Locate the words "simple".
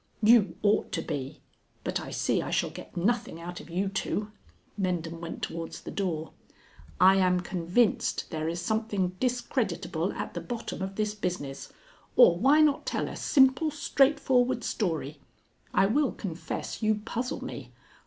13.15-13.69